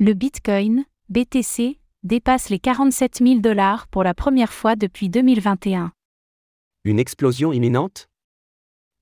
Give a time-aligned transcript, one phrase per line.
[0.00, 5.90] Le Bitcoin, BTC, dépasse les 47 000 dollars pour la première fois depuis 2021.
[6.84, 8.08] Une explosion imminente?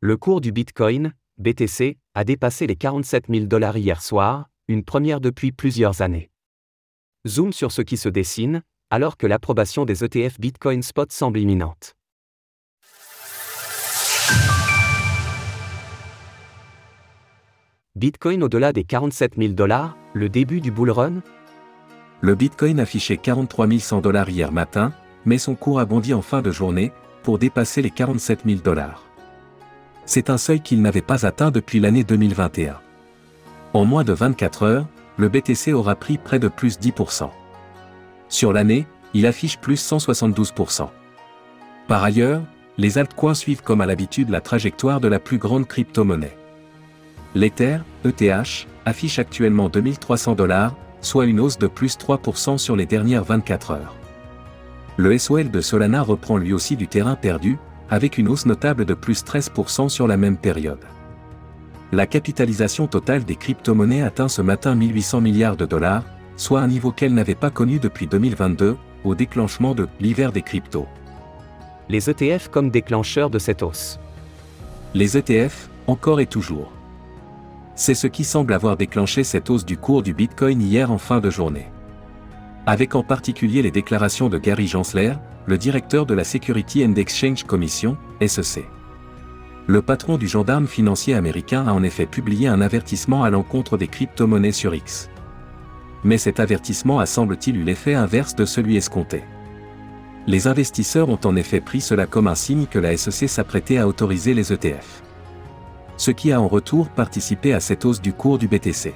[0.01, 5.21] Le cours du Bitcoin, BTC, a dépassé les 47 000 dollars hier soir, une première
[5.21, 6.31] depuis plusieurs années.
[7.29, 11.96] Zoom sur ce qui se dessine, alors que l'approbation des ETF Bitcoin Spot semble imminente.
[17.97, 21.23] Bitcoin au-delà des 47 000 dollars, le début du bull run?
[22.21, 24.93] Le Bitcoin affichait 43 100 dollars hier matin,
[25.25, 26.93] mais son cours a bondi en fin de journée,
[27.23, 29.03] pour dépasser les 47 000 dollars.
[30.05, 32.79] C'est un seuil qu'il n'avait pas atteint depuis l'année 2021.
[33.73, 37.31] En moins de 24 heures, le BTC aura pris près de plus 10%.
[38.29, 40.91] Sur l'année, il affiche plus 172%.
[41.89, 42.43] Par ailleurs,
[42.77, 46.36] les altcoins suivent comme à l'habitude la trajectoire de la plus grande crypto-monnaie.
[47.37, 53.25] L'Ether, ETH, affiche actuellement 2300 dollars, soit une hausse de plus 3% sur les dernières
[53.25, 53.95] 24 heures.
[54.97, 57.59] Le SOL de Solana reprend lui aussi du terrain perdu,
[57.91, 60.87] avec une hausse notable de plus 13% sur la même période.
[61.93, 66.05] La capitalisation totale des crypto-monnaies atteint ce matin 1800 milliards de dollars,
[66.39, 70.89] soit un niveau qu'elle n'avait pas connu depuis 2022, au déclenchement de l'hiver des cryptos.
[71.91, 74.01] Les ETF comme déclencheurs de cette hausse.
[74.95, 76.73] Les ETF, encore et toujours.
[77.79, 81.21] C'est ce qui semble avoir déclenché cette hausse du cours du Bitcoin hier en fin
[81.21, 81.67] de journée.
[82.65, 85.13] Avec en particulier les déclarations de Gary Gensler,
[85.45, 88.67] le directeur de la Security and Exchange Commission, SEC.
[89.67, 93.89] Le patron du gendarme financier américain a en effet publié un avertissement à l'encontre des
[93.89, 95.11] crypto-monnaies sur X.
[96.03, 99.23] Mais cet avertissement a semble-t-il eu l'effet inverse de celui escompté.
[100.27, 103.87] Les investisseurs ont en effet pris cela comme un signe que la SEC s'apprêtait à
[103.87, 105.03] autoriser les ETF
[105.97, 108.95] ce qui a en retour participé à cette hausse du cours du BTC.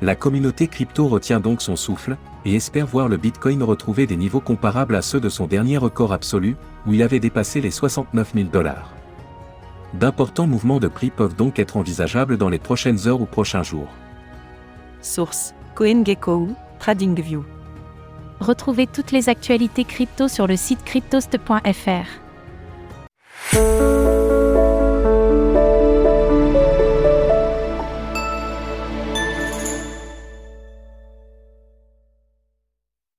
[0.00, 4.40] La communauté crypto retient donc son souffle, et espère voir le Bitcoin retrouver des niveaux
[4.40, 8.48] comparables à ceux de son dernier record absolu, où il avait dépassé les 69 000
[8.48, 8.92] dollars.
[9.94, 13.88] D'importants mouvements de prix peuvent donc être envisageables dans les prochaines heures ou prochains jours.
[15.00, 16.48] Source CoinGecko
[16.78, 17.44] TradingView.
[18.40, 22.06] Retrouvez toutes les actualités crypto sur le site cryptost.fr.